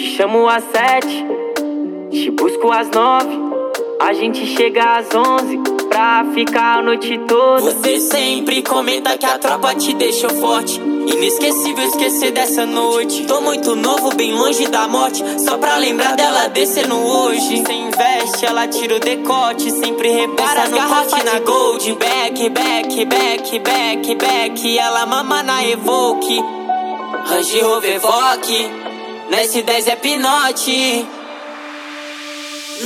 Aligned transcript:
chamo 0.00 0.48
às 0.48 0.64
sete, 0.64 1.26
te 2.10 2.30
busco 2.30 2.70
às 2.72 2.90
nove. 2.90 3.50
A 4.00 4.14
gente 4.14 4.46
chega 4.46 4.98
às 4.98 5.14
onze 5.14 5.58
pra 5.88 6.24
ficar 6.32 6.78
a 6.78 6.82
noite 6.82 7.18
toda. 7.28 7.60
Você 7.60 8.00
sempre 8.00 8.62
comenta 8.62 9.18
que 9.18 9.26
a 9.26 9.38
tropa 9.38 9.74
te 9.74 9.92
deixou 9.92 10.30
forte. 10.30 10.80
Inesquecível 10.80 11.84
esquecer 11.84 12.32
dessa 12.32 12.64
noite. 12.64 13.26
Tô 13.26 13.42
muito 13.42 13.76
novo, 13.76 14.14
bem 14.14 14.32
longe 14.32 14.66
da 14.68 14.88
morte. 14.88 15.22
Só 15.38 15.58
pra 15.58 15.76
lembrar 15.76 16.16
dela 16.16 16.48
descendo 16.48 16.96
hoje. 16.96 17.62
Sem 17.66 17.88
investe, 17.88 18.46
ela 18.46 18.66
tira 18.68 18.96
o 18.96 19.00
decote. 19.00 19.70
Sempre 19.70 20.10
repara 20.10 20.66
no 20.68 20.76
garrafa 20.76 21.22
na 21.22 21.38
gold. 21.40 21.92
Back, 21.96 22.48
back, 22.48 23.04
back, 23.04 23.58
back, 23.58 24.14
back. 24.14 24.78
Ela 24.78 25.04
mama 25.04 25.42
na 25.42 25.62
Evoque. 25.62 26.42
Range 27.26 27.60
Rover 27.60 28.00
Vogue. 28.00 28.89
Nesse 29.30 29.62
10 29.62 29.86
é 29.86 29.94
pinote. 29.94 31.06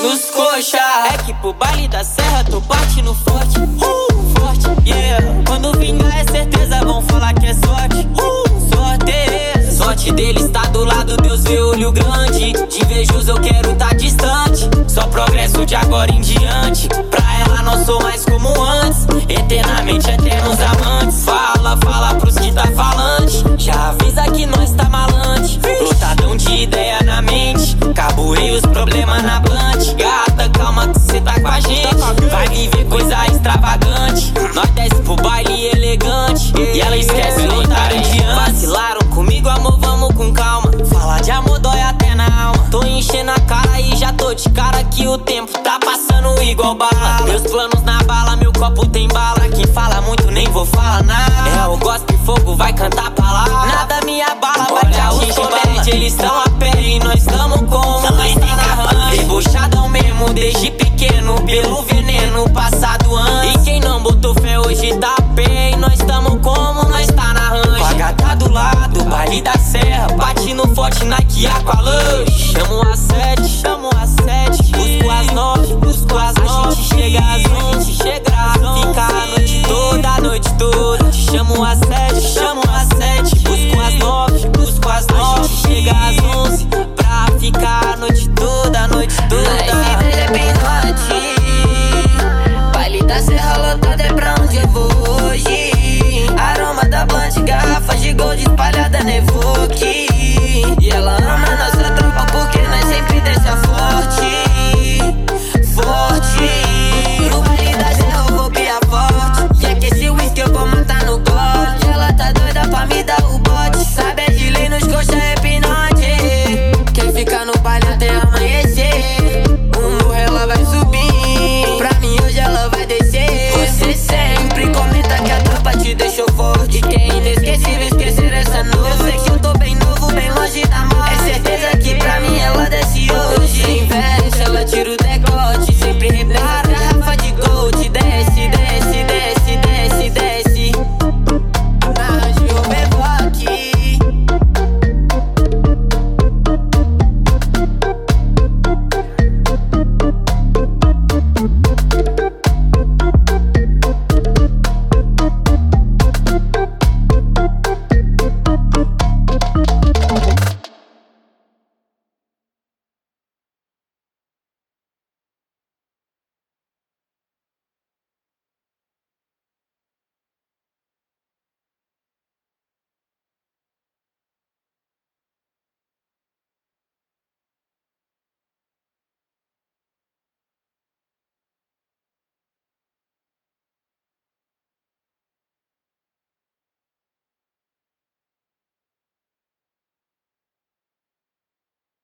Nos 0.00 0.24
coxa. 0.26 0.78
É 1.12 1.18
que 1.24 1.34
pro 1.34 1.52
baile 1.52 1.88
da 1.88 2.04
serra 2.04 2.44
tu 2.44 2.60
bate 2.60 3.02
no 3.02 3.12
forte. 3.12 3.58
Uh, 3.58 4.38
Forte, 4.38 4.88
yeah. 4.88 5.26
Quando 5.48 5.76
vingar 5.76 6.16
é 6.16 6.24
certeza 6.30 6.78
vão 6.84 7.02
falar 7.02 7.34
que 7.34 7.46
é 7.46 7.54
sorte. 7.54 8.08
Uh, 8.14 8.48
Sorte, 8.72 9.72
sorte 9.72 10.12
dele 10.12 10.38
está 10.40 10.60
do 10.66 10.84
lado 10.84 11.16
Deus 11.16 11.42
vê 11.42 11.58
olho 11.60 11.90
grande. 11.90 12.52
De 12.52 12.84
invejoso 12.84 13.32
eu 13.32 13.40
quero 13.40 13.74
tá 13.74 13.92
distante. 13.94 14.70
Só 14.86 15.08
progresso 15.08 15.66
de 15.66 15.74
agora 15.74 16.12
em 16.12 16.20
diante. 16.20 16.88
Pra 17.10 17.40
ela 17.40 17.62
não 17.62 17.84
sou 17.84 18.00
mais 18.00 18.24
como 18.24 18.48
antes. 18.62 19.08
Eternamente 19.28 20.08
eternos 20.08 20.60
amantes 20.60 20.77
pro 35.08 35.16
baile 35.16 35.68
elegante 35.68 36.52
E 36.58 36.80
ela 36.80 36.96
esquece 36.96 37.40
o 37.46 37.60
otário 37.60 38.00
de 38.02 38.22
antes 38.22 38.34
Vacilaram 38.34 39.00
comigo, 39.14 39.48
amor, 39.48 39.78
vamos 39.80 40.14
com 40.14 40.32
calma. 40.32 40.70
Falar 40.92 41.20
de 41.20 41.30
amor 41.30 41.58
dói 41.58 41.80
até 41.80 42.14
na 42.14 42.26
alma. 42.48 42.66
Tô 42.70 42.84
enchendo 42.84 43.30
a 43.30 43.40
cara 43.40 43.80
e 43.80 43.96
já 43.96 44.12
tô 44.12 44.34
de 44.34 44.48
cara 44.50 44.84
Que 44.84 45.08
o 45.08 45.16
tempo 45.18 45.50
tá 45.60 45.78
passando 45.84 46.40
igual 46.42 46.74
bala. 46.74 47.22
Meus 47.24 47.42
planos 47.42 47.82
na 47.82 48.02
bala, 48.02 48.36
meu 48.36 48.52
copo 48.52 48.86
tem 48.86 49.08
bala. 49.08 49.48
Quem 49.48 49.66
fala 49.66 50.00
muito 50.02 50.30
nem 50.30 50.46
vou 50.50 50.66
falar 50.66 51.02
nada. 51.02 51.48
É 51.48 51.66
o 51.66 51.76
gospel 51.78 52.18
fogo, 52.28 52.54
vai 52.56 52.74
cantar 52.74 53.10
palavra 53.12 53.66
Nada 53.66 54.00
me 54.04 54.20
abala, 54.20 54.66
vai 54.70 54.90
te 54.92 55.00
atingir 55.00 55.94
Eles 55.94 56.14
tão 56.14 56.40
a 56.40 56.48
pé 56.58 56.70
e 56.78 56.98
nós 56.98 57.24
tamo 57.24 57.64
como 57.66 58.00
Nós 58.10 58.34
tá 58.34 58.56
narrando 58.56 59.16
Debochadão 59.16 59.88
mesmo 59.88 60.32
desde 60.34 60.70
pequeno 60.72 61.40
Pelo 61.42 61.82
veneno 61.82 61.97